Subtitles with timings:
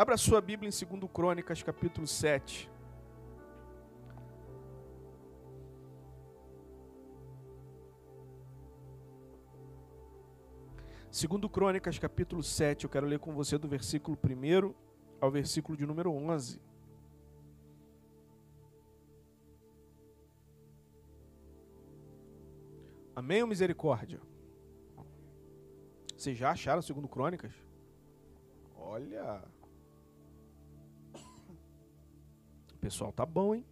[0.00, 2.70] Abra sua Bíblia em 2 Crônicas, capítulo 7.
[11.10, 14.74] Segundo Crônicas, capítulo 7, eu quero ler com você do versículo 1
[15.20, 16.58] ao versículo de número 11.
[23.14, 24.18] Amém ou misericórdia?
[26.16, 27.52] Vocês já acharam segundo Crônicas?
[28.74, 29.59] Olha.
[32.80, 33.64] Pessoal tá bom, hein?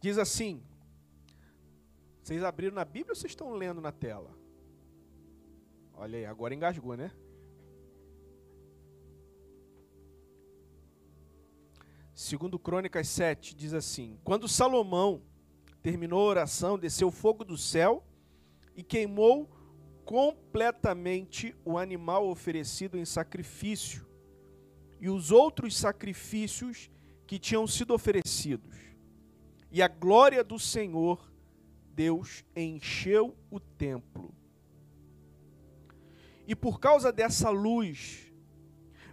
[0.00, 0.62] Diz assim:
[2.22, 4.30] Vocês abriram na Bíblia ou vocês estão lendo na tela?
[5.94, 7.12] Olha aí, agora engasgou, né?
[12.14, 15.22] Segundo Crônicas 7 diz assim: Quando Salomão
[15.82, 18.04] terminou a oração, desceu fogo do céu
[18.76, 19.48] e queimou
[20.04, 24.06] completamente o animal oferecido em sacrifício
[25.00, 26.90] e os outros sacrifícios
[27.26, 28.76] que tinham sido oferecidos.
[29.70, 31.30] E a glória do Senhor
[31.94, 34.34] Deus encheu o templo.
[36.46, 38.32] E por causa dessa luz,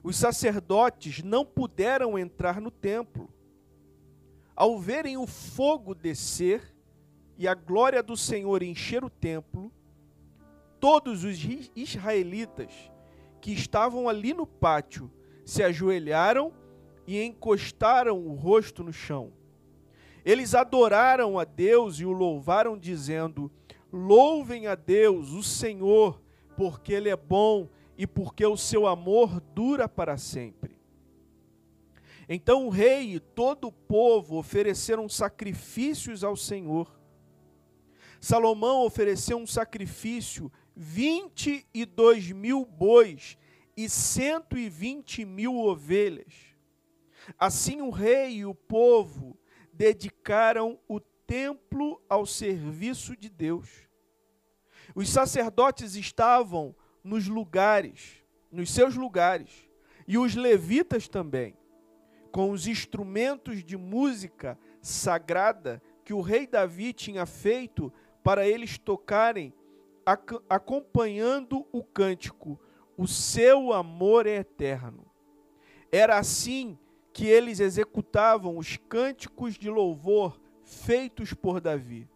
[0.04, 3.30] os sacerdotes não puderam entrar no templo.
[4.56, 6.76] Ao verem o fogo descer
[7.38, 9.72] e a glória do Senhor encher o templo,
[10.80, 11.40] todos os
[11.76, 12.74] israelitas
[13.40, 15.12] que estavam ali no pátio
[15.46, 16.54] se ajoelharam
[17.06, 19.32] e encostaram o rosto no chão.
[20.24, 23.52] Eles adoraram a Deus e o louvaram, dizendo:
[23.92, 26.22] Louvem a Deus, o Senhor,
[26.56, 30.80] porque Ele é bom e porque o seu amor dura para sempre.
[32.30, 36.98] Então o rei e todo o povo ofereceram sacrifícios ao Senhor.
[38.22, 43.38] Salomão ofereceu um sacrifício 22 mil bois
[43.76, 46.51] e 120 mil ovelhas.
[47.38, 49.38] Assim o rei e o povo
[49.74, 53.70] dedicaram o templo ao serviço de Deus.
[54.94, 59.70] Os sacerdotes estavam nos lugares, nos seus lugares,
[60.08, 61.56] e os levitas também,
[62.32, 67.94] com os instrumentos de música sagrada que o rei Davi tinha feito
[68.24, 69.54] para eles tocarem
[70.50, 72.60] acompanhando o cântico:
[72.98, 75.06] O seu amor é eterno.
[75.92, 76.78] Era assim
[77.14, 82.08] que eles executavam os cânticos de louvor feitos por Davi.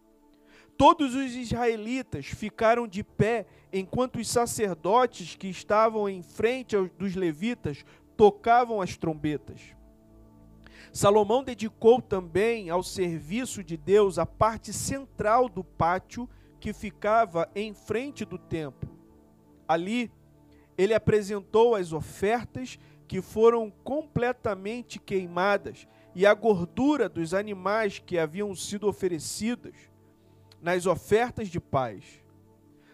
[0.76, 7.84] Todos os israelitas ficaram de pé enquanto os sacerdotes que estavam em frente dos levitas
[8.16, 9.60] tocavam as trombetas.
[10.92, 16.28] Salomão dedicou também ao serviço de Deus a parte central do pátio
[16.58, 18.96] que ficava em frente do templo.
[19.68, 20.10] Ali,
[20.76, 28.54] ele apresentou as ofertas que foram completamente queimadas e a gordura dos animais que haviam
[28.54, 29.74] sido oferecidos
[30.60, 32.04] nas ofertas de paz.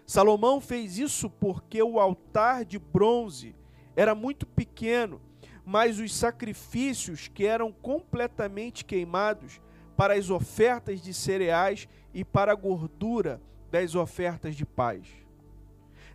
[0.04, 3.54] Salomão fez isso porque o altar de bronze
[3.94, 5.20] era muito pequeno,
[5.64, 9.60] mas os sacrifícios que eram completamente queimados
[9.96, 13.40] para as ofertas de cereais e para a gordura
[13.70, 15.06] das ofertas de paz.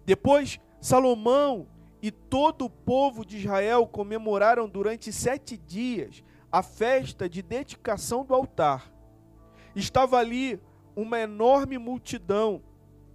[0.05, 1.67] Depois, Salomão
[2.01, 8.33] e todo o povo de Israel comemoraram durante sete dias a festa de dedicação do
[8.33, 8.91] altar.
[9.75, 10.59] Estava ali
[10.95, 12.61] uma enorme multidão,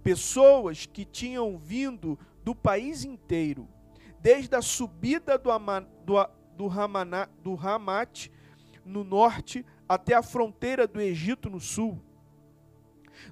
[0.03, 3.67] pessoas que tinham vindo do país inteiro,
[4.19, 6.15] desde a subida do, Ama, do,
[6.55, 6.69] do,
[7.41, 7.53] do
[8.85, 12.01] no norte até a fronteira do Egito no sul.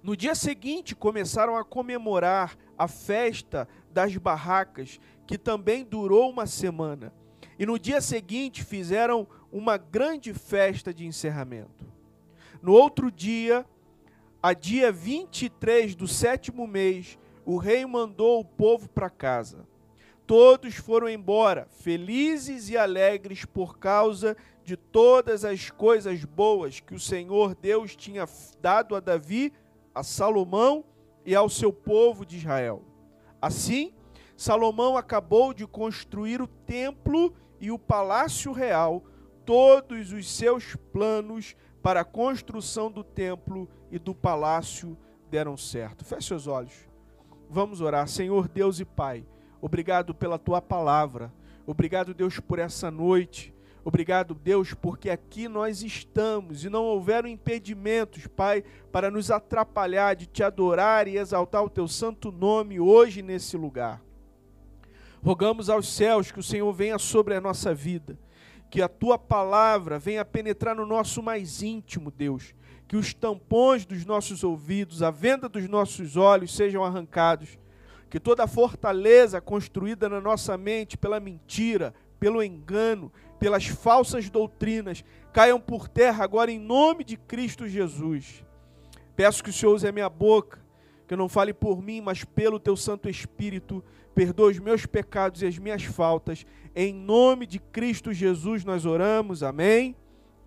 [0.03, 4.99] No dia seguinte, começaram a comemorar a festa das barracas,
[5.31, 7.13] que também durou uma semana.
[7.57, 11.85] E no dia seguinte, fizeram uma grande festa de encerramento.
[12.61, 13.65] No outro dia,
[14.43, 19.65] a dia 23 do sétimo mês, o rei mandou o povo para casa.
[20.27, 24.35] Todos foram embora, felizes e alegres por causa
[24.65, 28.27] de todas as coisas boas que o Senhor Deus tinha
[28.61, 29.53] dado a Davi
[29.95, 30.83] a Salomão
[31.25, 32.83] e ao seu povo de Israel.
[33.41, 33.93] Assim,
[34.41, 39.03] Salomão acabou de construir o templo e o palácio real,
[39.45, 44.97] todos os seus planos para a construção do templo e do palácio
[45.29, 46.03] deram certo.
[46.03, 46.73] Feche seus olhos.
[47.51, 48.07] Vamos orar.
[48.07, 49.23] Senhor Deus e Pai,
[49.61, 51.31] obrigado pela tua palavra.
[51.67, 53.53] Obrigado, Deus, por essa noite.
[53.85, 60.25] Obrigado, Deus, porque aqui nós estamos e não houveram impedimentos, Pai, para nos atrapalhar de
[60.25, 64.01] te adorar e exaltar o teu santo nome hoje nesse lugar.
[65.23, 68.17] Rogamos aos céus que o Senhor venha sobre a nossa vida,
[68.71, 72.55] que a tua palavra venha penetrar no nosso mais íntimo, Deus,
[72.87, 77.59] que os tampões dos nossos ouvidos, a venda dos nossos olhos sejam arrancados,
[78.09, 85.03] que toda a fortaleza construída na nossa mente pela mentira, pelo engano, pelas falsas doutrinas,
[85.31, 88.43] caiam por terra agora em nome de Cristo Jesus.
[89.15, 90.59] Peço que o Senhor use a minha boca,
[91.07, 95.41] que eu não fale por mim, mas pelo teu Santo Espírito, perdoe os meus pecados
[95.41, 96.45] e as minhas faltas.
[96.75, 99.43] Em nome de Cristo Jesus nós oramos.
[99.43, 99.95] Amém.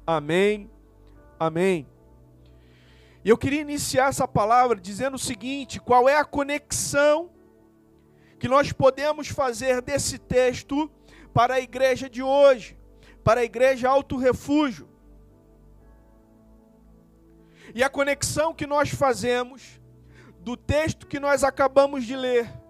[0.07, 0.71] Amém.
[1.39, 1.87] Amém.
[3.25, 7.31] E eu queria iniciar essa palavra dizendo o seguinte: qual é a conexão
[8.39, 10.91] que nós podemos fazer desse texto
[11.33, 12.77] para a igreja de hoje,
[13.23, 14.89] para a igreja Alto Refúgio?
[17.75, 19.81] E a conexão que nós fazemos
[20.41, 22.64] do texto que nós acabamos de ler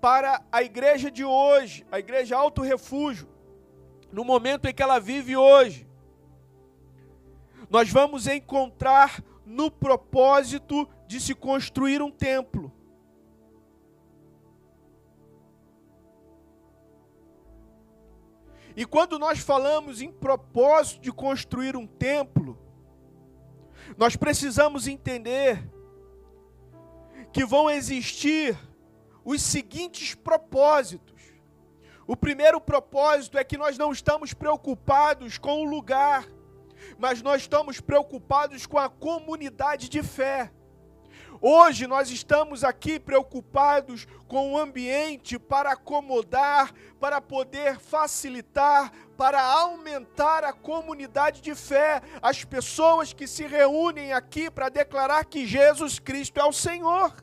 [0.00, 3.28] para a igreja de hoje, a igreja Alto Refúgio,
[4.12, 5.86] no momento em que ela vive hoje,
[7.68, 12.72] nós vamos encontrar no propósito de se construir um templo.
[18.76, 22.56] E quando nós falamos em propósito de construir um templo,
[23.96, 25.68] nós precisamos entender
[27.32, 28.56] que vão existir
[29.30, 31.18] os seguintes propósitos.
[32.06, 36.26] O primeiro propósito é que nós não estamos preocupados com o lugar
[36.98, 40.50] mas nós estamos preocupados com a comunidade de fé.
[41.40, 50.42] Hoje nós estamos aqui preocupados com o ambiente para acomodar, para poder facilitar, para aumentar
[50.42, 56.40] a comunidade de fé, as pessoas que se reúnem aqui para declarar que Jesus Cristo
[56.40, 57.14] é o Senhor.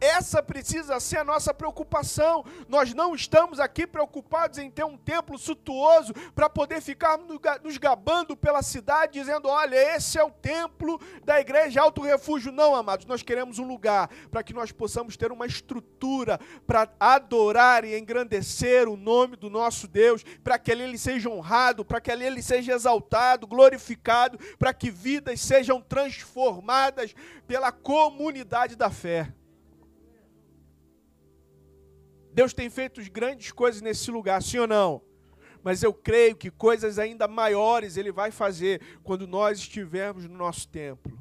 [0.00, 2.44] Essa precisa ser a nossa preocupação.
[2.68, 7.18] Nós não estamos aqui preocupados em ter um templo suntuoso para poder ficar
[7.62, 12.52] nos gabando pela cidade, dizendo: olha, esse é o templo da igreja Alto Refúgio.
[12.52, 17.84] Não, amados, nós queremos um lugar para que nós possamos ter uma estrutura para adorar
[17.84, 22.42] e engrandecer o nome do nosso Deus, para que ele seja honrado, para que ele
[22.42, 27.14] seja exaltado, glorificado, para que vidas sejam transformadas
[27.46, 29.32] pela comunidade da fé.
[32.38, 35.02] Deus tem feito grandes coisas nesse lugar, sim ou não?
[35.60, 40.68] Mas eu creio que coisas ainda maiores Ele vai fazer quando nós estivermos no nosso
[40.68, 41.20] templo.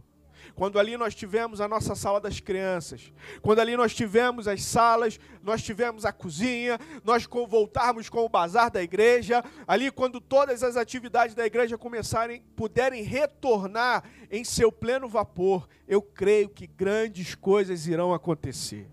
[0.53, 3.11] Quando ali nós tivemos a nossa sala das crianças,
[3.41, 8.69] quando ali nós tivemos as salas, nós tivemos a cozinha, nós voltarmos com o bazar
[8.69, 15.09] da igreja, ali quando todas as atividades da igreja começarem, puderem retornar em seu pleno
[15.09, 18.87] vapor, eu creio que grandes coisas irão acontecer.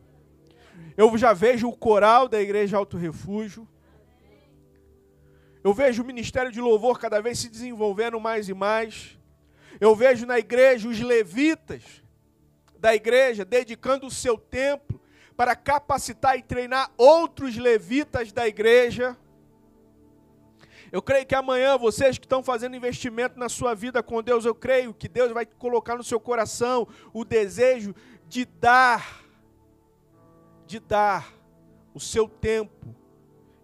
[0.96, 3.68] Eu já vejo o coral da Igreja Alto Refúgio.
[5.62, 9.18] Eu vejo o ministério de louvor cada vez se desenvolvendo mais e mais.
[9.80, 11.82] Eu vejo na igreja os levitas
[12.78, 15.00] da igreja dedicando o seu tempo
[15.36, 19.16] para capacitar e treinar outros levitas da igreja.
[20.92, 24.54] Eu creio que amanhã vocês que estão fazendo investimento na sua vida com Deus, eu
[24.54, 27.94] creio que Deus vai colocar no seu coração o desejo
[28.28, 29.23] de dar
[30.66, 31.32] de dar
[31.92, 32.94] o seu tempo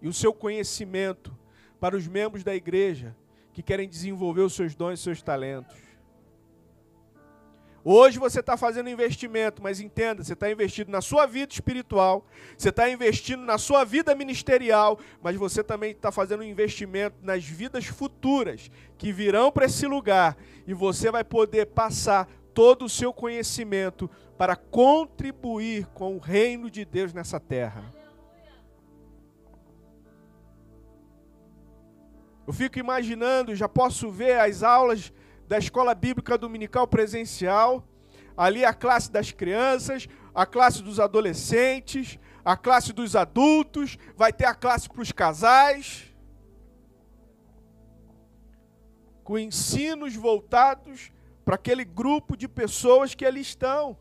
[0.01, 1.37] e o seu conhecimento
[1.79, 3.15] para os membros da igreja
[3.53, 5.91] que querem desenvolver os seus dons e seus talentos.
[7.83, 12.69] Hoje você está fazendo investimento, mas entenda, você está investindo na sua vida espiritual, você
[12.69, 17.87] está investindo na sua vida ministerial, mas você também está fazendo um investimento nas vidas
[17.87, 20.37] futuras que virão para esse lugar
[20.67, 24.07] e você vai poder passar todo o seu conhecimento
[24.41, 27.83] para contribuir com o reino de Deus nessa terra.
[32.47, 35.13] Eu fico imaginando, já posso ver as aulas
[35.47, 37.87] da escola bíblica dominical presencial,
[38.35, 44.45] ali a classe das crianças, a classe dos adolescentes, a classe dos adultos, vai ter
[44.45, 46.11] a classe para os casais,
[49.23, 51.11] com ensinos voltados
[51.45, 53.95] para aquele grupo de pessoas que ali estão.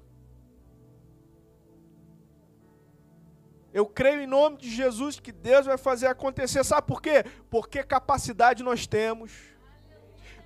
[3.73, 6.65] Eu creio em nome de Jesus que Deus vai fazer acontecer.
[6.65, 7.25] Sabe por quê?
[7.49, 9.33] Porque capacidade nós temos.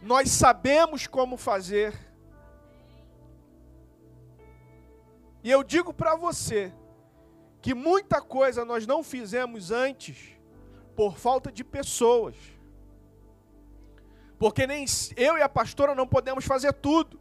[0.03, 1.95] Nós sabemos como fazer.
[5.43, 6.73] E eu digo para você
[7.63, 10.37] que muita coisa nós não fizemos antes
[10.95, 12.37] por falta de pessoas.
[14.39, 14.85] Porque nem
[15.17, 17.19] eu e a pastora não podemos fazer tudo.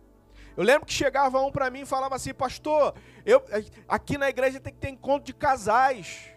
[0.55, 2.93] Eu lembro que chegava um para mim e falava assim, pastor,
[3.25, 3.43] eu,
[3.88, 6.29] aqui na igreja tem que ter encontro de casais.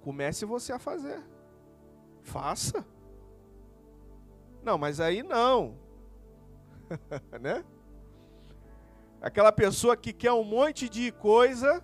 [0.00, 1.22] Comece você a fazer.
[2.22, 2.84] Faça.
[4.62, 5.78] Não, mas aí não.
[7.40, 7.64] né?
[9.20, 11.82] Aquela pessoa que quer um monte de coisa,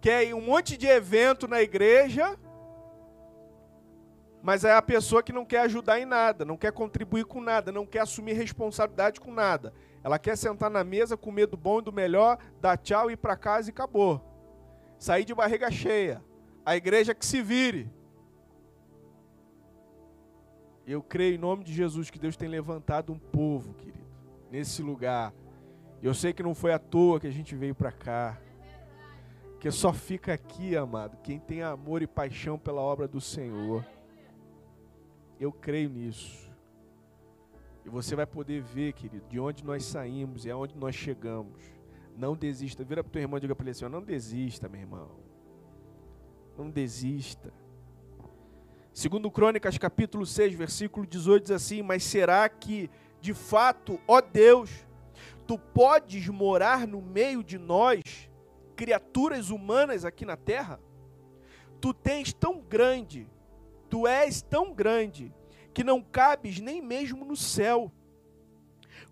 [0.00, 2.38] quer um monte de evento na igreja,
[4.42, 7.70] mas é a pessoa que não quer ajudar em nada, não quer contribuir com nada,
[7.70, 9.72] não quer assumir responsabilidade com nada.
[10.04, 13.36] Ela quer sentar na mesa, comer do bom e do melhor, dar tchau, ir para
[13.36, 14.20] casa e acabou.
[14.98, 16.22] Sair de barriga cheia.
[16.64, 17.90] A igreja que se vire.
[20.86, 24.04] Eu creio em nome de Jesus que Deus tem levantado um povo, querido,
[24.50, 25.32] nesse lugar.
[26.02, 28.38] Eu sei que não foi à toa que a gente veio para cá.
[29.60, 33.86] Que só fica aqui, amado, quem tem amor e paixão pela obra do Senhor.
[35.38, 36.51] Eu creio nisso.
[37.84, 41.60] E você vai poder ver, querido, de onde nós saímos e aonde nós chegamos.
[42.16, 42.84] Não desista.
[42.84, 45.10] Vira para o teu irmão e diga para ele assim: não desista, meu irmão.
[46.56, 47.52] Não desista.
[48.92, 54.86] Segundo Crônicas, capítulo 6, versículo 18, diz assim: Mas será que, de fato, ó Deus,
[55.46, 58.02] tu podes morar no meio de nós,
[58.76, 60.78] criaturas humanas aqui na terra?
[61.80, 63.26] Tu tens tão grande,
[63.88, 65.34] tu és tão grande,
[65.72, 67.92] que não cabes nem mesmo no céu.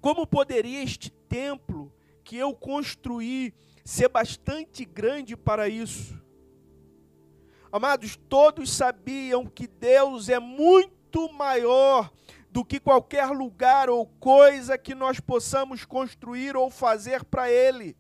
[0.01, 3.53] Como poderia este templo que eu construí
[3.85, 6.21] ser bastante grande para isso?
[7.73, 12.13] Amados, todos sabiam que Deus é muito maior
[12.51, 17.97] do que qualquer lugar ou coisa que nós possamos construir ou fazer para Ele.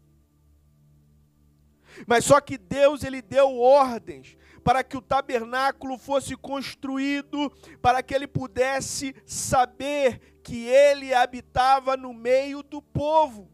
[2.06, 4.36] Mas só que Deus ele deu ordens
[4.70, 7.50] para que o tabernáculo fosse construído,
[7.82, 13.50] para que ele pudesse saber que ele habitava no meio do povo.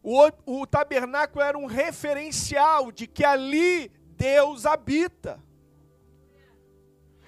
[0.00, 5.42] O, o tabernáculo era um referencial de que ali Deus habita.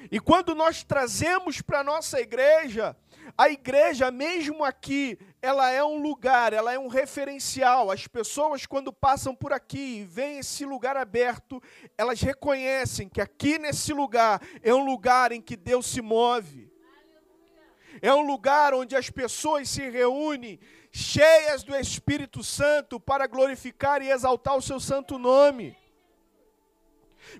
[0.09, 2.97] E quando nós trazemos para a nossa igreja,
[3.37, 7.91] a igreja, mesmo aqui, ela é um lugar, ela é um referencial.
[7.91, 11.63] As pessoas, quando passam por aqui e veem esse lugar aberto,
[11.97, 16.71] elas reconhecem que aqui nesse lugar é um lugar em que Deus se move.
[18.01, 20.59] É um lugar onde as pessoas se reúnem
[20.91, 25.77] cheias do Espírito Santo para glorificar e exaltar o seu santo nome.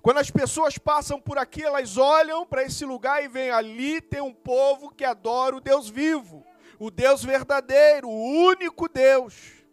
[0.01, 4.21] Quando as pessoas passam por aqui, elas olham para esse lugar e veem ali tem
[4.21, 6.45] um povo que adora o Deus vivo,
[6.79, 9.63] o Deus verdadeiro, o único Deus.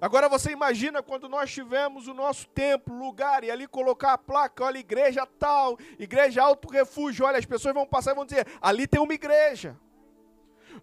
[0.00, 4.64] Agora você imagina quando nós tivemos o nosso templo, lugar, e ali colocar a placa,
[4.64, 8.86] olha, igreja tal, igreja alto refúgio, olha, as pessoas vão passar e vão dizer, ali
[8.86, 9.76] tem uma igreja.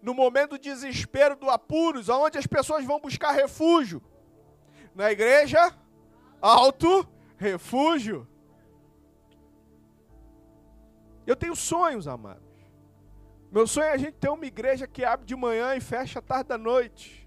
[0.00, 4.00] No momento do desespero, do apuros, aonde as pessoas vão buscar refúgio?
[4.94, 5.74] Na igreja
[6.40, 7.04] alto
[7.38, 8.26] refúgio.
[11.26, 12.42] Eu tenho sonhos, amados.
[13.50, 16.48] Meu sonho é a gente ter uma igreja que abre de manhã e fecha tarde
[16.48, 17.26] da noite.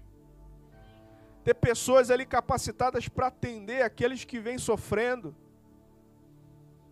[1.42, 5.34] Ter pessoas ali capacitadas para atender aqueles que vêm sofrendo.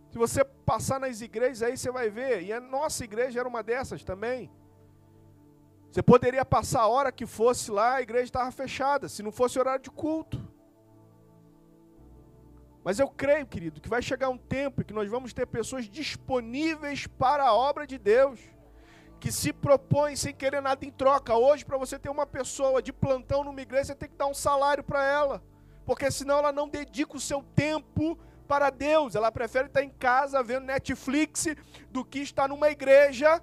[0.09, 2.43] Se você passar nas igrejas aí, você vai ver.
[2.43, 4.51] E a nossa igreja era uma dessas também.
[5.89, 9.59] Você poderia passar a hora que fosse lá, a igreja estava fechada, se não fosse
[9.59, 10.50] horário de culto.
[12.83, 17.05] Mas eu creio, querido, que vai chegar um tempo que nós vamos ter pessoas disponíveis
[17.05, 18.39] para a obra de Deus,
[19.19, 21.35] que se propõem sem querer nada em troca.
[21.35, 24.33] Hoje, para você ter uma pessoa de plantão numa igreja, você tem que dar um
[24.33, 25.43] salário para ela,
[25.85, 29.13] porque senão ela não dedica o seu tempo para Deus.
[29.13, 31.47] Ela prefere estar em casa vendo Netflix
[31.91, 33.41] do que estar numa igreja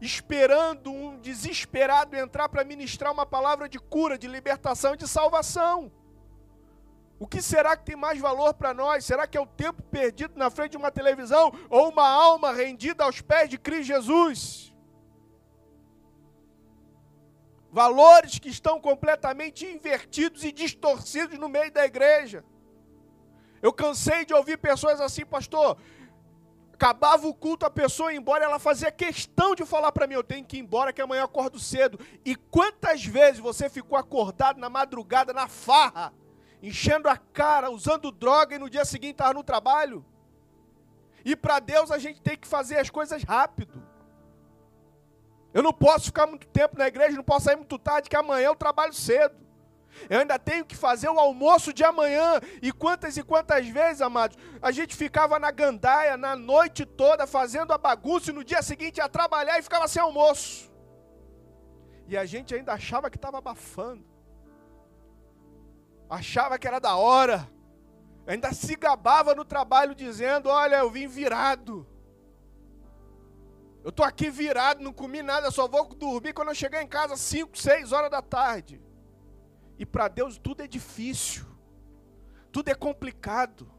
[0.00, 5.90] esperando um desesperado entrar para ministrar uma palavra de cura, de libertação e de salvação.
[7.18, 9.04] O que será que tem mais valor para nós?
[9.04, 13.02] Será que é o tempo perdido na frente de uma televisão ou uma alma rendida
[13.02, 14.72] aos pés de Cristo Jesus?
[17.72, 22.44] Valores que estão completamente invertidos e distorcidos no meio da igreja.
[23.60, 25.76] Eu cansei de ouvir pessoas assim, pastor.
[26.72, 30.22] Acabava o culto, a pessoa ia embora, ela fazia questão de falar para mim: eu
[30.22, 31.98] tenho que ir embora, que amanhã eu acordo cedo.
[32.24, 36.14] E quantas vezes você ficou acordado na madrugada, na farra?
[36.62, 40.04] Enchendo a cara, usando droga e no dia seguinte estava no trabalho.
[41.24, 43.82] E para Deus a gente tem que fazer as coisas rápido.
[45.52, 48.46] Eu não posso ficar muito tempo na igreja, não posso sair muito tarde, que amanhã
[48.46, 49.36] eu trabalho cedo.
[50.08, 52.40] Eu ainda tenho que fazer o almoço de amanhã.
[52.62, 57.72] E quantas e quantas vezes, amados, a gente ficava na gandaia na noite toda fazendo
[57.72, 60.70] a bagunça e no dia seguinte ia trabalhar e ficava sem almoço.
[62.06, 64.07] E a gente ainda achava que estava abafando
[66.08, 67.48] achava que era da hora,
[68.28, 71.86] Ainda se gabava no trabalho dizendo: Olha, eu vim virado.
[73.82, 77.16] Eu tô aqui virado, não comi nada, só vou dormir quando eu chegar em casa
[77.16, 78.82] 5, 6 horas da tarde.
[79.78, 81.46] E para Deus tudo é difícil.
[82.52, 83.72] Tudo é complicado.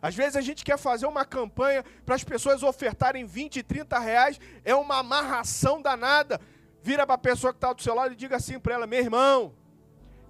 [0.00, 4.40] Às vezes a gente quer fazer uma campanha para as pessoas ofertarem 20, 30 reais,
[4.64, 6.40] é uma amarração danada.
[6.82, 9.00] Vira para a pessoa que está do seu lado e diga assim para ela: meu
[9.00, 9.54] irmão,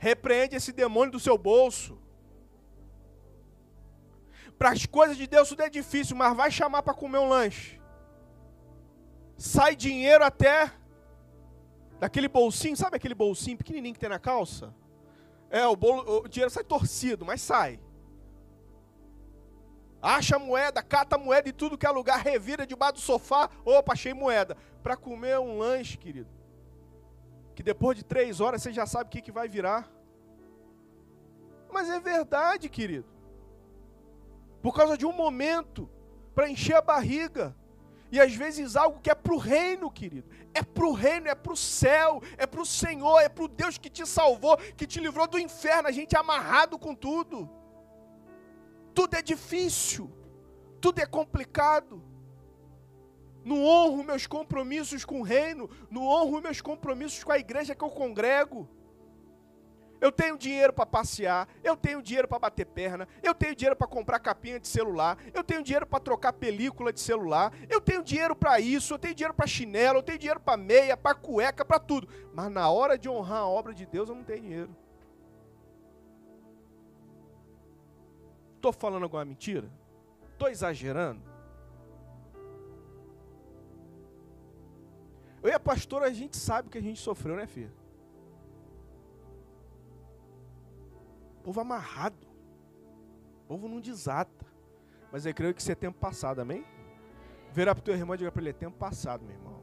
[0.09, 1.93] repreende esse demônio do seu bolso.
[4.59, 7.81] Para as coisas de Deus tudo é difícil, mas vai chamar para comer um lanche.
[9.37, 10.71] Sai dinheiro até
[11.99, 14.75] daquele bolsinho, sabe aquele bolsinho pequenininho que tem na calça?
[15.49, 17.81] É, o, bolo, o dinheiro sai torcido, mas sai.
[20.03, 23.49] Acha moeda, cata moeda e tudo que é lugar, revira debaixo do sofá.
[23.65, 24.55] Opa, achei moeda.
[24.83, 26.29] Para comer um lanche, querido.
[27.55, 29.91] Que depois de três horas você já sabe o que, que vai virar.
[31.73, 33.07] Mas é verdade, querido.
[34.63, 35.91] Por causa de um momento,
[36.35, 37.55] para encher a barriga.
[38.11, 40.29] E às vezes algo que é para o reino, querido.
[40.55, 43.49] É para o reino, é para o céu, é para o Senhor, é para o
[43.49, 45.89] Deus que te salvou, que te livrou do inferno.
[45.89, 47.51] A gente é amarrado com tudo.
[48.95, 50.09] Tudo é difícil,
[50.81, 52.01] tudo é complicado.
[53.45, 57.85] Não honro meus compromissos com o reino, não honro meus compromissos com a igreja que
[57.85, 58.69] eu congrego.
[60.01, 63.87] Eu tenho dinheiro para passear, eu tenho dinheiro para bater perna, eu tenho dinheiro para
[63.87, 68.37] comprar capinha de celular, eu tenho dinheiro para trocar película de celular, eu tenho dinheiro
[68.37, 71.79] para isso, eu tenho dinheiro para chinelo, eu tenho dinheiro para meia, para cueca, para
[71.79, 72.09] tudo.
[72.35, 74.77] Mas na hora de honrar a obra de Deus, eu não tenho dinheiro.
[78.57, 79.71] Estou falando alguma mentira?
[80.33, 81.34] Estou exagerando?
[85.91, 87.73] E a gente sabe que a gente sofreu, né, filha?
[91.43, 92.27] Povo amarrado.
[93.47, 94.47] Povo não desata.
[95.13, 96.65] Mas eu creio que isso é tempo passado, amém?
[97.53, 99.63] Verá para o teu irmão e diga para ele: é tempo passado, meu irmão.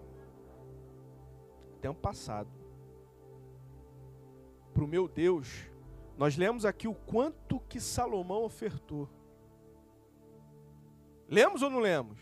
[1.82, 2.50] Tempo passado.
[4.74, 5.70] Para o meu Deus,
[6.18, 9.10] nós lemos aqui o quanto que Salomão ofertou.
[11.28, 12.20] Lemos ou não lemos?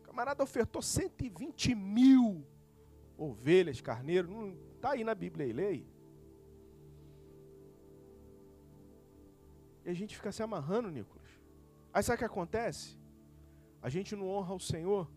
[0.00, 2.44] O camarada ofertou 120 mil
[3.20, 4.30] ovelhas, carneiros.
[4.76, 5.86] Está aí na Bíblia aí, leia.
[9.84, 11.28] E a gente fica se amarrando, Nicolas.
[11.92, 12.98] Aí sabe o que acontece?
[13.82, 15.10] A gente não honra o Senhor,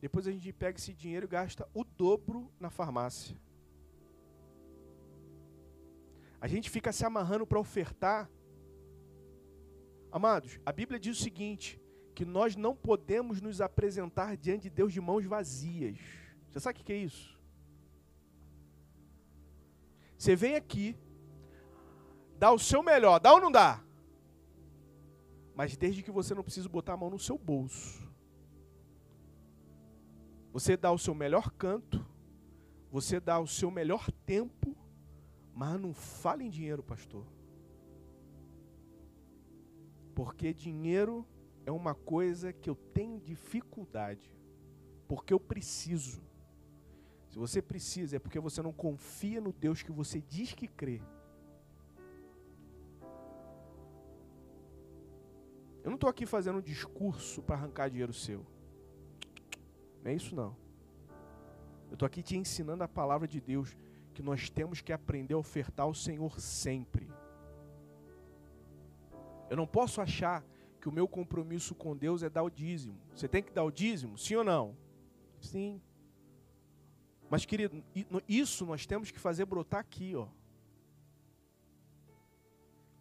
[0.00, 3.36] depois a gente pega esse dinheiro e gasta o dobro na farmácia.
[6.40, 8.30] A gente fica se amarrando para ofertar.
[10.10, 11.80] Amados, a Bíblia diz o seguinte:
[12.14, 15.98] que nós não podemos nos apresentar diante de Deus de mãos vazias.
[16.48, 17.39] Você sabe o que é isso?
[20.20, 20.94] Você vem aqui,
[22.38, 23.82] dá o seu melhor, dá ou não dá?
[25.54, 28.06] Mas desde que você não precisa botar a mão no seu bolso.
[30.52, 32.06] Você dá o seu melhor canto,
[32.90, 34.76] você dá o seu melhor tempo,
[35.54, 37.24] mas não fale em dinheiro, pastor.
[40.14, 41.26] Porque dinheiro
[41.64, 44.38] é uma coisa que eu tenho dificuldade.
[45.08, 46.20] Porque eu preciso.
[47.30, 51.00] Se você precisa, é porque você não confia no Deus que você diz que crê.
[55.82, 58.44] Eu não estou aqui fazendo um discurso para arrancar dinheiro seu.
[60.02, 60.56] Não é isso não.
[61.88, 63.76] Eu estou aqui te ensinando a palavra de Deus
[64.12, 67.08] que nós temos que aprender a ofertar ao Senhor sempre.
[69.48, 70.44] Eu não posso achar
[70.80, 72.98] que o meu compromisso com Deus é dar o dízimo.
[73.14, 74.18] Você tem que dar o dízimo?
[74.18, 74.76] Sim ou não?
[75.40, 75.80] Sim.
[77.30, 77.82] Mas, querido,
[78.28, 80.26] isso nós temos que fazer brotar aqui, ó.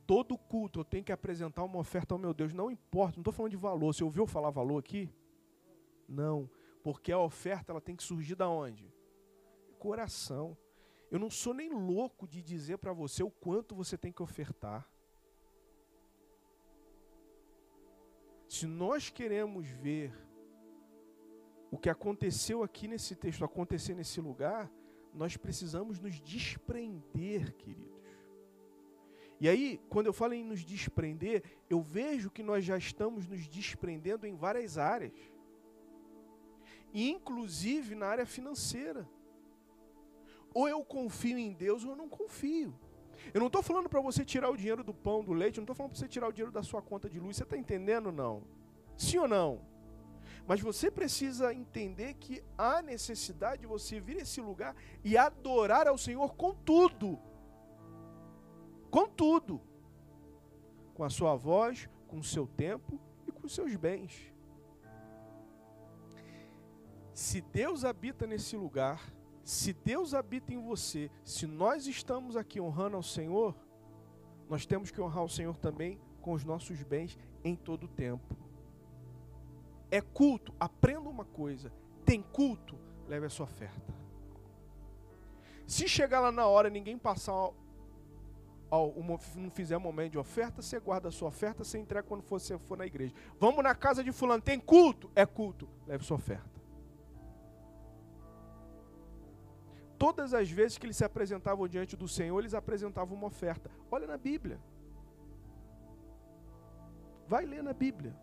[0.05, 2.53] Todo culto eu tenho que apresentar uma oferta ao meu Deus.
[2.53, 3.91] Não importa, não estou falando de valor.
[3.93, 5.09] Você ouviu falar valor aqui?
[6.07, 6.49] Não.
[6.83, 8.91] Porque a oferta ela tem que surgir da onde?
[9.79, 10.55] Coração.
[11.09, 14.87] Eu não sou nem louco de dizer para você o quanto você tem que ofertar.
[18.47, 20.11] Se nós queremos ver
[21.71, 24.71] o que aconteceu aqui nesse texto acontecer nesse lugar,
[25.13, 27.99] nós precisamos nos desprender, queridos.
[29.39, 33.47] E aí, quando eu falo em nos desprender, eu vejo que nós já estamos nos
[33.47, 35.13] desprendendo em várias áreas,
[36.93, 39.07] inclusive na área financeira.
[40.53, 42.77] Ou eu confio em Deus ou eu não confio.
[43.33, 45.65] Eu não estou falando para você tirar o dinheiro do pão, do leite, eu não
[45.65, 47.37] estou falando para você tirar o dinheiro da sua conta de luz.
[47.37, 48.43] Você está entendendo não?
[48.97, 49.68] Sim ou não?
[50.49, 55.87] Mas você precisa entender que há necessidade de você vir a esse lugar e adorar
[55.87, 57.19] ao Senhor com tudo.
[58.89, 59.61] Com tudo.
[60.95, 64.33] com a sua voz, com o seu tempo e com os seus bens.
[67.13, 68.99] Se Deus habita nesse lugar,
[69.43, 73.55] se Deus habita em você, se nós estamos aqui honrando ao Senhor,
[74.49, 78.48] nós temos que honrar o Senhor também com os nossos bens em todo o tempo.
[79.91, 81.71] É culto, aprenda uma coisa.
[82.05, 83.93] Tem culto, leve a sua oferta.
[85.65, 87.55] Se chegar lá na hora e ninguém passar ao,
[89.35, 92.77] não fizer momento de oferta, você guarda a sua oferta, você entrega quando você for
[92.77, 93.13] na igreja.
[93.39, 95.11] Vamos na casa de fulano, tem culto?
[95.15, 96.59] É culto, leve sua oferta.
[99.97, 103.69] Todas as vezes que eles se apresentavam diante do Senhor, eles apresentavam uma oferta.
[103.91, 104.59] Olha na Bíblia.
[107.27, 108.15] Vai ler na Bíblia.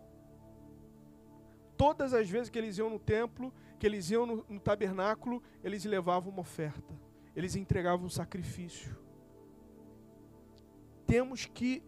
[1.77, 5.85] Todas as vezes que eles iam no templo, que eles iam no, no tabernáculo, eles
[5.85, 6.99] levavam uma oferta.
[7.35, 9.07] Eles entregavam um sacrifício
[11.07, 11.81] temos que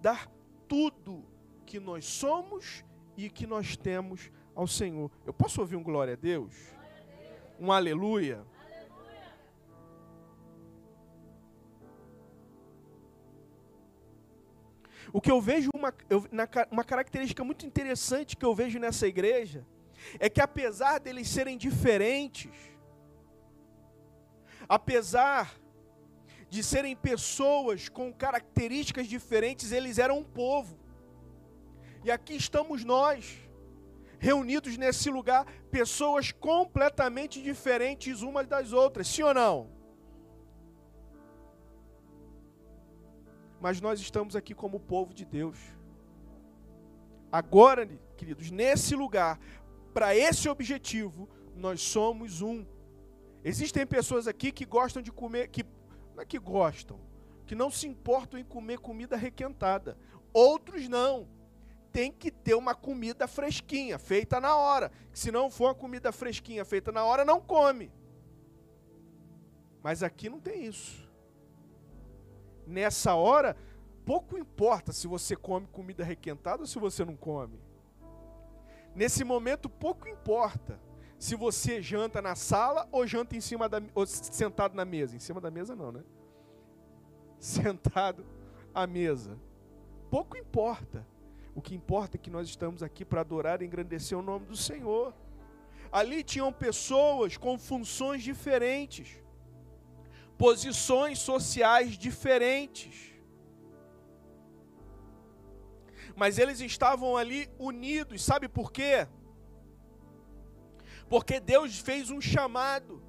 [0.00, 0.30] dar
[0.68, 1.24] tudo
[1.64, 2.84] que nós somos
[3.16, 5.10] e que nós temos ao Senhor.
[5.24, 6.54] Eu posso ouvir um glória a Deus?
[7.58, 8.44] Um aleluia?
[15.12, 19.06] O que eu vejo, uma, eu, na, uma característica muito interessante que eu vejo nessa
[19.06, 19.66] igreja,
[20.18, 22.52] é que apesar deles serem diferentes,
[24.68, 25.54] apesar
[26.48, 30.78] de serem pessoas com características diferentes, eles eram um povo.
[32.04, 33.38] E aqui estamos nós,
[34.18, 39.75] reunidos nesse lugar, pessoas completamente diferentes umas das outras, sim ou não?
[43.66, 45.58] Mas nós estamos aqui como povo de Deus.
[47.32, 47.84] Agora,
[48.16, 49.40] queridos, nesse lugar,
[49.92, 52.64] para esse objetivo, nós somos um.
[53.42, 55.64] Existem pessoas aqui que gostam de comer, que
[56.14, 57.00] não é que gostam,
[57.44, 59.98] que não se importam em comer comida requentada.
[60.32, 61.26] Outros não.
[61.90, 64.92] Tem que ter uma comida fresquinha, feita na hora.
[65.12, 67.90] Se não for uma comida fresquinha, feita na hora, não come.
[69.82, 71.05] Mas aqui não tem isso.
[72.66, 73.56] Nessa hora,
[74.04, 77.60] pouco importa se você come comida requentada ou se você não come.
[78.94, 80.80] Nesse momento, pouco importa
[81.18, 85.14] se você janta na sala ou janta em cima da ou sentado na mesa.
[85.14, 86.02] Em cima da mesa não, né?
[87.38, 88.24] Sentado
[88.74, 89.38] à mesa.
[90.10, 91.06] Pouco importa.
[91.54, 94.56] O que importa é que nós estamos aqui para adorar e engrandecer o nome do
[94.56, 95.14] Senhor.
[95.90, 99.18] Ali tinham pessoas com funções diferentes,
[100.38, 103.12] posições sociais diferentes.
[106.14, 109.06] Mas eles estavam ali unidos, sabe por quê?
[111.08, 113.02] porque Deus fez um chamado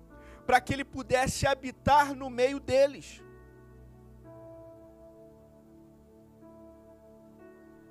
[0.46, 3.24] para que ele pudesse habitar no meio deles.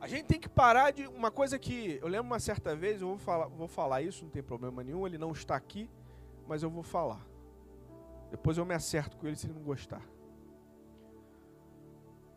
[0.00, 3.08] A gente tem que parar de uma coisa que eu lembro uma certa vez, eu
[3.08, 5.90] vou falar, vou falar isso, não tem problema nenhum, ele não está aqui,
[6.46, 7.20] mas eu vou falar.
[8.36, 10.02] Depois eu me acerto com ele se ele não gostar.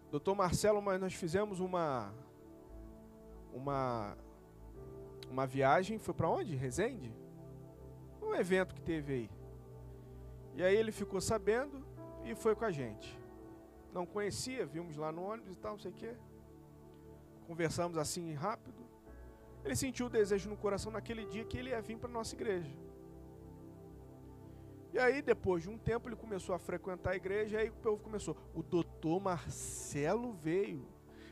[0.10, 2.14] Doutor Marcelo, mas nós fizemos uma
[3.54, 4.18] uma
[5.30, 6.56] uma viagem, foi para onde?
[6.56, 7.14] Resende?
[8.30, 9.30] um evento que teve aí.
[10.56, 11.86] E aí ele ficou sabendo
[12.24, 13.18] e foi com a gente.
[13.94, 16.16] Não conhecia, vimos lá no ônibus e tal, não sei o quê.
[17.48, 18.84] Conversamos assim rápido.
[19.66, 22.72] Ele sentiu o desejo no coração naquele dia que ele ia vir para nossa igreja.
[24.92, 27.74] E aí, depois de um tempo, ele começou a frequentar a igreja, e aí o
[27.74, 28.36] povo começou.
[28.54, 30.88] O doutor Marcelo veio.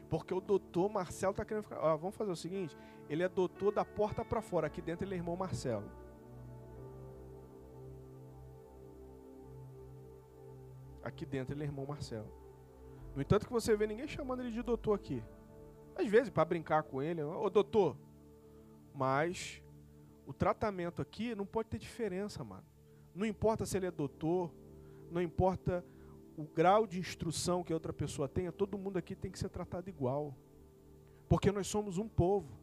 [0.09, 1.79] Porque o doutor Marcelo está querendo ficar.
[1.79, 2.77] Ó, vamos fazer o seguinte:
[3.09, 5.89] ele é doutor da porta para fora, aqui dentro ele é irmão Marcelo.
[11.03, 12.31] Aqui dentro ele é irmão Marcelo.
[13.15, 15.23] No entanto que você vê ninguém chamando ele de doutor aqui.
[15.95, 17.97] Às vezes, para brincar com ele, ô doutor.
[18.93, 19.63] Mas
[20.25, 22.65] o tratamento aqui não pode ter diferença, mano.
[23.17, 24.53] Não importa se ele é doutor,
[25.09, 25.83] não importa
[26.37, 29.49] o grau de instrução que a outra pessoa tenha, todo mundo aqui tem que ser
[29.49, 30.37] tratado igual.
[31.27, 32.59] Porque nós somos um povo.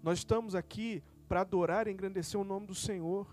[0.00, 3.26] Nós estamos aqui para adorar e engrandecer o nome do Senhor.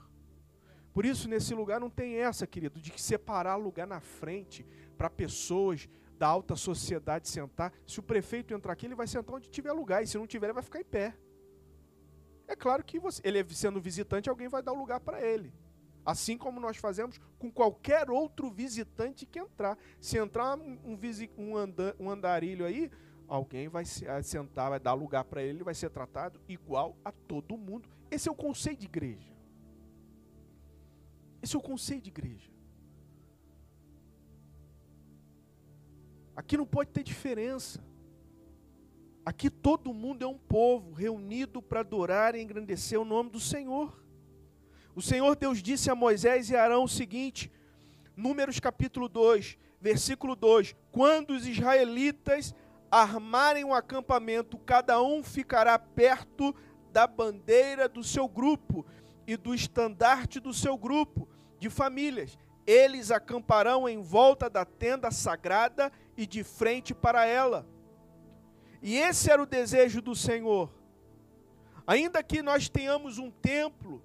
[0.92, 4.66] Por isso, nesse lugar não tem essa, querido, de separar lugar na frente
[4.98, 7.72] para pessoas da alta sociedade sentar.
[7.86, 10.48] Se o prefeito entrar aqui, ele vai sentar onde tiver lugar, e se não tiver,
[10.48, 11.16] ele vai ficar em pé.
[12.48, 15.54] É claro que você, ele sendo visitante, alguém vai dar o lugar para ele.
[16.08, 19.78] Assim como nós fazemos com qualquer outro visitante que entrar.
[20.00, 21.58] Se entrar um, um,
[22.00, 22.90] um andarilho aí,
[23.28, 27.58] alguém vai sentar, vai dar lugar para ele, ele vai ser tratado igual a todo
[27.58, 27.90] mundo.
[28.10, 29.36] Esse é o conceito de igreja.
[31.42, 32.50] Esse é o conceito de igreja.
[36.38, 37.84] Aqui não pode ter diferença.
[39.26, 44.07] Aqui todo mundo é um povo reunido para adorar e engrandecer o nome do Senhor.
[44.98, 47.52] O Senhor Deus disse a Moisés e Arão o seguinte,
[48.16, 52.56] Números capítulo 2, versículo 2: Quando os israelitas
[52.90, 56.52] armarem um acampamento, cada um ficará perto
[56.92, 58.84] da bandeira do seu grupo
[59.28, 61.30] e do estandarte do seu grupo
[61.60, 62.36] de famílias.
[62.66, 67.68] Eles acamparão em volta da tenda sagrada e de frente para ela.
[68.82, 70.74] E esse era o desejo do Senhor.
[71.86, 74.02] Ainda que nós tenhamos um templo,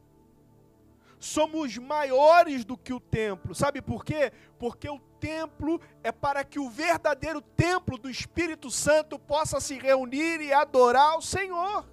[1.25, 3.55] somos maiores do que o templo.
[3.55, 4.33] Sabe por quê?
[4.59, 10.41] Porque o templo é para que o verdadeiro templo do Espírito Santo possa se reunir
[10.41, 11.87] e adorar o Senhor.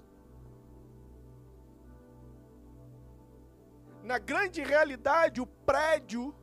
[4.04, 6.34] Na grande realidade, o prédio,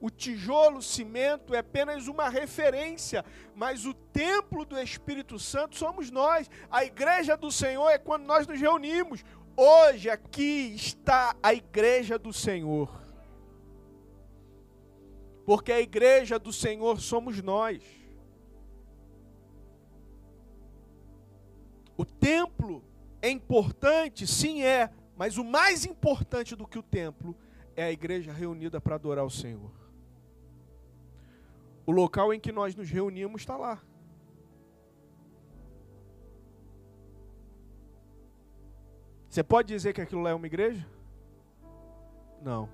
[0.00, 3.24] o tijolo, o cimento é apenas uma referência,
[3.54, 6.48] mas o templo do Espírito Santo somos nós.
[6.70, 9.24] A igreja do Senhor é quando nós nos reunimos.
[9.62, 12.90] Hoje aqui está a igreja do Senhor.
[15.44, 17.82] Porque a igreja do Senhor somos nós.
[21.94, 22.82] O templo
[23.20, 27.36] é importante, sim é, mas o mais importante do que o templo
[27.76, 29.72] é a igreja reunida para adorar o Senhor.
[31.84, 33.82] O local em que nós nos reunimos está lá.
[39.30, 40.86] Você pode dizer que aquilo lá é uma igreja?
[42.42, 42.68] Não.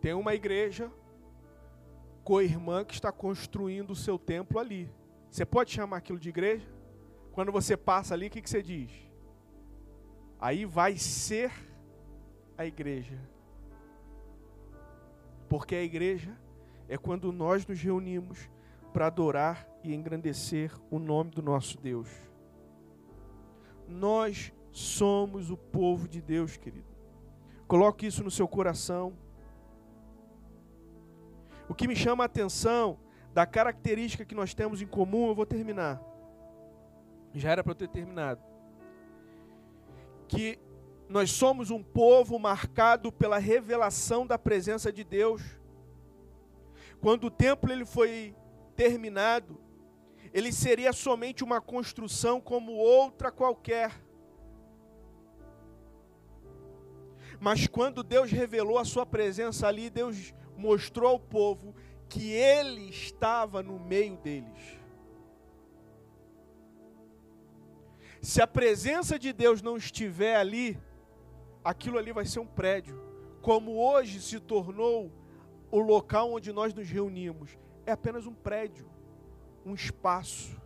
[0.00, 0.90] Tem uma igreja
[2.24, 4.92] co-irmã que está construindo o seu templo ali.
[5.30, 6.66] Você pode chamar aquilo de igreja?
[7.30, 9.10] Quando você passa ali, o que, que você diz?
[10.40, 11.52] aí vai ser
[12.56, 13.18] a igreja.
[15.48, 16.34] Porque a igreja
[16.88, 18.48] é quando nós nos reunimos
[18.92, 22.08] para adorar e engrandecer o nome do nosso Deus.
[23.90, 26.86] Nós somos o povo de Deus, querido.
[27.66, 29.12] Coloque isso no seu coração.
[31.68, 32.98] O que me chama a atenção
[33.34, 36.00] da característica que nós temos em comum, eu vou terminar.
[37.34, 38.50] Já era para eu ter terminado
[40.30, 40.60] que
[41.08, 45.42] nós somos um povo marcado pela revelação da presença de Deus.
[47.00, 48.36] Quando o templo ele foi
[48.76, 49.60] terminado,
[50.32, 53.92] ele seria somente uma construção como outra qualquer.
[57.40, 61.74] Mas quando Deus revelou a sua presença ali, Deus mostrou ao povo
[62.08, 64.78] que ele estava no meio deles.
[68.20, 70.78] Se a presença de Deus não estiver ali,
[71.64, 73.00] aquilo ali vai ser um prédio.
[73.40, 75.10] Como hoje se tornou
[75.70, 78.89] o local onde nós nos reunimos, é apenas um prédio,
[79.64, 80.60] um espaço.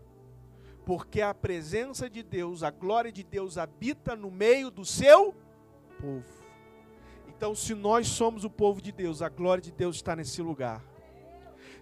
[0.84, 5.34] Porque a presença de Deus, a glória de Deus habita no meio do seu
[5.98, 6.44] povo.
[7.28, 10.82] Então, se nós somos o povo de Deus, a glória de Deus está nesse lugar.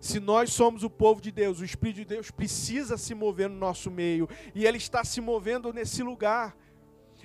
[0.00, 3.56] Se nós somos o povo de Deus, o Espírito de Deus precisa se mover no
[3.56, 4.28] nosso meio.
[4.54, 6.56] E Ele está se movendo nesse lugar.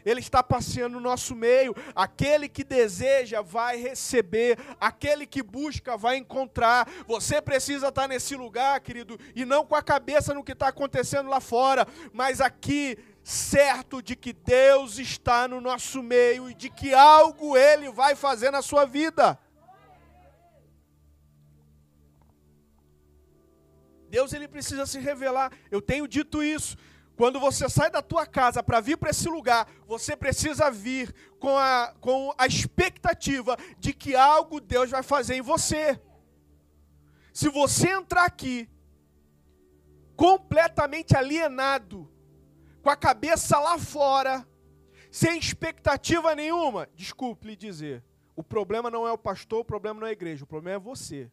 [0.05, 1.75] Ele está passeando no nosso meio.
[1.95, 6.87] Aquele que deseja vai receber, aquele que busca vai encontrar.
[7.07, 11.29] Você precisa estar nesse lugar, querido, e não com a cabeça no que está acontecendo
[11.29, 16.93] lá fora, mas aqui, certo de que Deus está no nosso meio e de que
[16.93, 19.37] algo Ele vai fazer na sua vida.
[24.09, 25.51] Deus ele precisa se revelar.
[25.69, 26.77] Eu tenho dito isso.
[27.17, 31.57] Quando você sai da tua casa para vir para esse lugar, você precisa vir com
[31.57, 35.99] a, com a expectativa de que algo Deus vai fazer em você.
[37.33, 38.69] Se você entrar aqui
[40.15, 42.07] completamente alienado,
[42.83, 44.47] com a cabeça lá fora,
[45.11, 48.03] sem expectativa nenhuma, desculpe lhe dizer,
[48.35, 50.79] o problema não é o pastor, o problema não é a igreja, o problema é
[50.79, 51.31] você.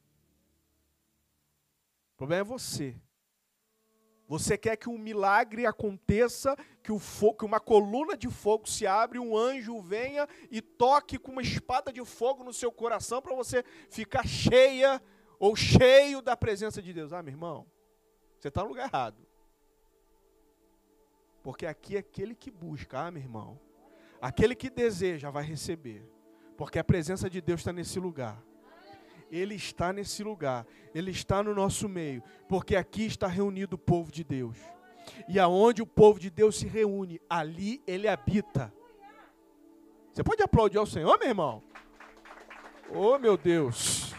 [2.15, 2.97] O problema é você.
[4.27, 8.87] Você quer que um milagre aconteça, que, o fogo, que uma coluna de fogo se
[8.87, 13.35] abre, um anjo venha e toque com uma espada de fogo no seu coração para
[13.35, 15.01] você ficar cheia
[15.39, 17.13] ou cheio da presença de Deus.
[17.13, 17.67] Ah, meu irmão,
[18.39, 19.27] você está no lugar errado.
[21.43, 23.61] Porque aqui é aquele que busca, ah, meu irmão,
[24.21, 26.03] aquele que deseja vai receber.
[26.57, 28.43] Porque a presença de Deus está nesse lugar.
[29.35, 34.13] Ele está nesse lugar, Ele está no nosso meio, porque aqui está reunido o povo
[34.13, 34.57] de Deus.
[35.29, 38.73] E aonde o povo de Deus se reúne, ali Ele habita.
[40.13, 41.65] Você pode aplaudir ao Senhor, meu irmão?
[42.89, 44.15] Oh, meu Deus.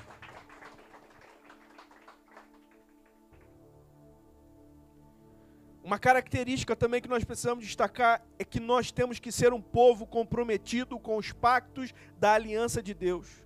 [5.82, 10.06] Uma característica também que nós precisamos destacar é que nós temos que ser um povo
[10.06, 13.44] comprometido com os pactos da aliança de Deus.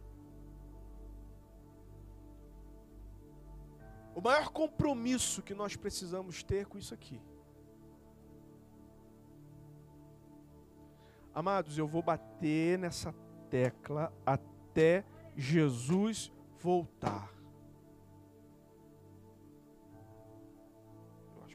[4.20, 7.22] O maior compromisso que nós precisamos ter com isso aqui.
[11.34, 13.16] Amados, eu vou bater nessa
[13.50, 15.06] tecla até
[15.38, 17.34] Jesus voltar.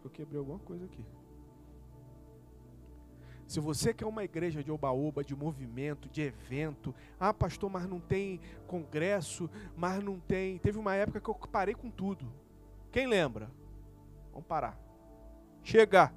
[0.01, 1.05] que eu quebrei alguma coisa aqui.
[3.47, 8.01] Se você quer uma igreja de oba-oba, de movimento, de evento, ah, pastor, mas não
[8.01, 10.59] tem congresso, mas não tem.
[10.59, 12.44] Teve uma época que eu parei com tudo.
[12.95, 13.51] Quem lembra?
[14.31, 14.79] Vamos parar.
[15.65, 16.15] Chegar.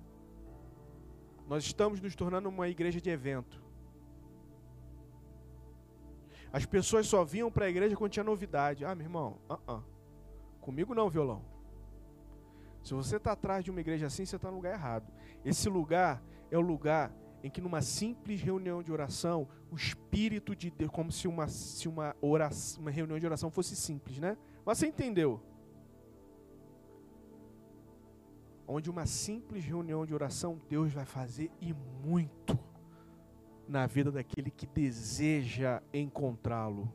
[1.47, 3.59] Nós estamos nos tornando uma igreja de evento.
[6.53, 8.85] As pessoas só vinham para a igreja quando tinha novidade.
[8.85, 9.83] Ah, meu irmão, uh -uh.
[10.61, 11.43] comigo não, violão.
[12.83, 15.11] Se você está atrás de uma igreja assim, você está no lugar errado.
[15.43, 17.11] Esse lugar é o lugar
[17.43, 21.87] em que numa simples reunião de oração, o Espírito de Deus, como se uma, se
[21.87, 24.37] uma, oração, uma reunião de oração fosse simples, né?
[24.63, 25.41] Mas você entendeu?
[28.67, 32.59] Onde uma simples reunião de oração, Deus vai fazer e muito
[33.67, 36.91] na vida daquele que deseja encontrá-lo.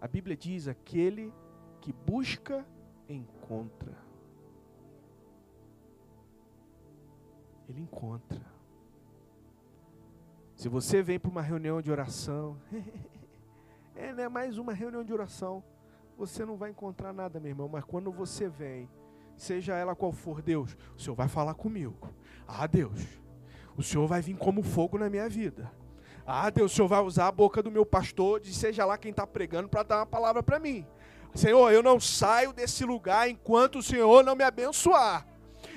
[0.00, 1.32] A Bíblia diz: aquele
[1.80, 2.66] que busca,
[3.08, 3.96] encontra.
[7.68, 8.40] Ele encontra.
[10.54, 12.56] Se você vem para uma reunião de oração,
[13.94, 15.62] é né, mais uma reunião de oração,
[16.16, 18.88] você não vai encontrar nada, meu irmão, mas quando você vem,
[19.42, 22.08] seja ela qual for, Deus, o Senhor vai falar comigo.
[22.46, 23.00] Ah, Deus,
[23.76, 25.70] o Senhor vai vir como fogo na minha vida.
[26.24, 29.10] Ah, Deus, o Senhor vai usar a boca do meu pastor, de seja lá quem
[29.10, 30.86] está pregando, para dar uma palavra para mim.
[31.34, 35.26] Senhor, eu não saio desse lugar enquanto o Senhor não me abençoar.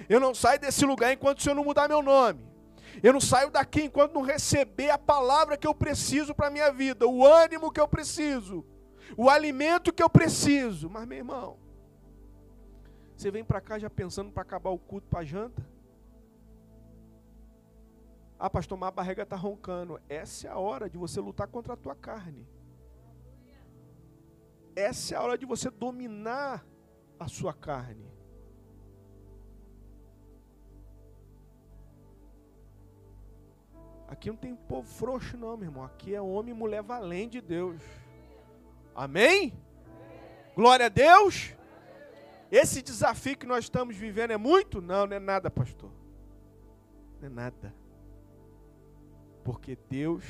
[0.08, 2.46] Eu não saio desse lugar enquanto o Senhor não mudar meu nome.
[3.02, 6.72] Eu não saio daqui enquanto não receber a palavra que eu preciso para a minha
[6.72, 8.64] vida, o ânimo que eu preciso,
[9.18, 10.90] o alimento que eu preciso.
[10.90, 11.65] Mas, meu irmão,
[13.16, 15.66] você vem para cá já pensando para acabar o culto para janta?
[18.38, 20.00] Ah, pastor, mas a barriga está roncando.
[20.10, 22.46] Essa é a hora de você lutar contra a tua carne.
[24.76, 26.66] Essa é a hora de você dominar
[27.18, 28.14] a sua carne.
[34.08, 35.84] Aqui não tem povo frouxo, não, meu irmão.
[35.84, 37.82] Aqui é homem e mulher valente de Deus.
[38.94, 39.58] Amém?
[40.56, 41.55] Glória a Deus.
[42.52, 44.82] Esse desafio que nós estamos vivendo é muito?
[44.82, 45.92] Não, não é nada, pastor.
[47.20, 47.74] Não é nada.
[49.44, 50.24] Porque Deus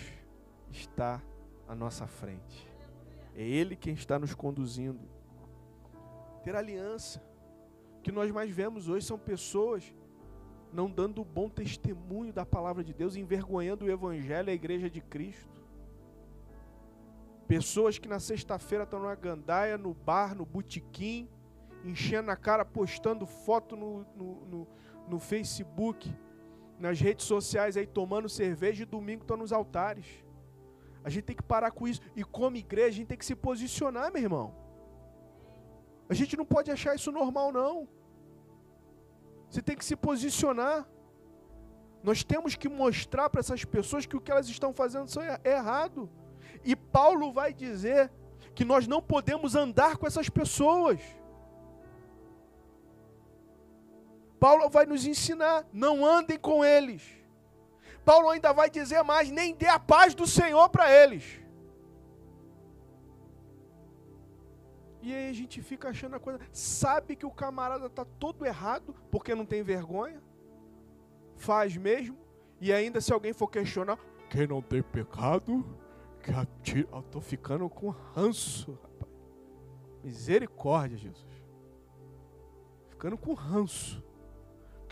[0.71, 1.21] está
[1.67, 2.67] à nossa frente.
[3.35, 4.99] É Ele quem está nos conduzindo.
[6.43, 7.21] Ter aliança.
[7.99, 9.93] O que nós mais vemos hoje são pessoas
[10.71, 15.63] não dando bom testemunho da palavra de Deus, envergonhando o Evangelho, a igreja de Cristo.
[17.47, 21.29] Pessoas que na sexta-feira estão na gandaia, no bar, no botequim,
[21.85, 24.67] enchendo a cara, postando foto no, no, no,
[25.07, 26.13] no Facebook,
[26.79, 30.05] nas redes sociais aí, tomando cerveja e domingo estão nos altares.
[31.03, 32.01] A gente tem que parar com isso.
[32.15, 34.55] E como igreja, a gente tem que se posicionar, meu irmão.
[36.09, 37.87] A gente não pode achar isso normal, não.
[39.49, 40.87] Você tem que se posicionar.
[42.03, 46.09] Nós temos que mostrar para essas pessoas que o que elas estão fazendo é errado.
[46.63, 48.11] E Paulo vai dizer
[48.53, 50.99] que nós não podemos andar com essas pessoas.
[54.45, 57.01] Paulo vai nos ensinar, não andem com eles.
[58.05, 61.41] Paulo ainda vai dizer mais, nem dê a paz do Senhor para eles.
[65.01, 66.39] E aí a gente fica achando a coisa.
[66.51, 70.21] Sabe que o camarada está todo errado porque não tem vergonha?
[71.35, 72.15] Faz mesmo.
[72.61, 73.97] E ainda se alguém for questionar,
[74.29, 75.65] quem não tem pecado,
[76.21, 76.87] que atira.
[76.91, 79.11] Eu tô ficando com ranço, rapaz.
[80.03, 81.33] Misericórdia, Jesus.
[82.89, 84.04] Ficando com ranço.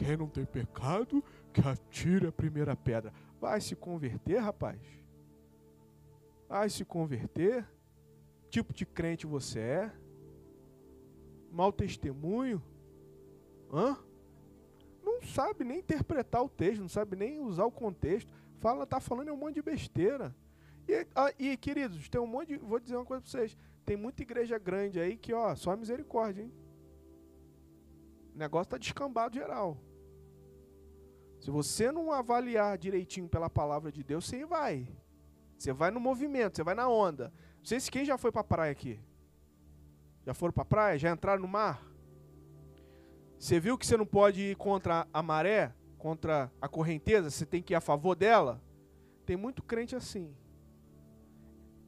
[0.03, 3.13] Quem não tem pecado, que atire a primeira pedra.
[3.39, 4.79] Vai se converter, rapaz.
[6.47, 7.65] Vai se converter.
[8.49, 9.91] Tipo de crente você é?
[11.53, 12.61] mau testemunho,
[13.71, 13.95] hã?
[15.03, 18.29] não sabe nem interpretar o texto, não sabe nem usar o contexto.
[18.59, 20.35] Fala, tá falando um monte de besteira.
[20.87, 23.95] E, ah, e queridos, tem um monte de, vou dizer uma coisa para vocês, tem
[23.95, 26.51] muita igreja grande aí que, ó, só misericórdia, hein?
[28.33, 29.77] O negócio tá descambado geral.
[31.43, 34.87] Se você não avaliar direitinho pela palavra de Deus, você vai.
[35.57, 37.33] Você vai no movimento, você vai na onda.
[37.57, 38.97] Não sei se quem já foi para a praia aqui.
[40.25, 40.97] Já foram para a praia?
[40.97, 41.85] Já entraram no mar?
[43.37, 47.61] Você viu que você não pode ir contra a maré, contra a correnteza, você tem
[47.61, 48.61] que ir a favor dela?
[49.25, 50.33] Tem muito crente assim.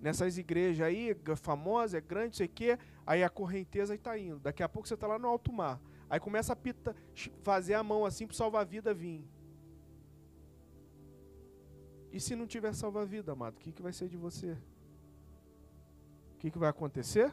[0.02, 2.78] Nessas igrejas aí, famosa, é grande, não sei o quê,
[3.08, 4.38] aí a correnteza está indo.
[4.38, 5.80] Daqui a pouco você está lá no alto mar.
[6.10, 6.94] Aí começa a pita,
[7.42, 9.26] fazer a mão assim para o salva-vida vir.
[12.16, 14.54] E se não tiver salva-vida, amado, o que, que vai ser de você?
[16.34, 17.30] O que, que vai acontecer?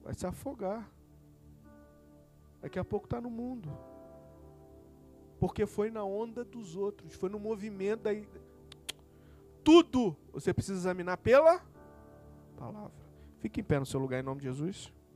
[0.00, 0.88] Vai se afogar.
[2.60, 3.68] Daqui a pouco está no mundo.
[5.40, 8.10] Porque foi na onda dos outros, foi no movimento da.
[9.64, 11.66] Tudo você precisa examinar pela
[12.56, 12.92] palavra.
[13.40, 14.92] Fique em pé no seu lugar em nome de Jesus.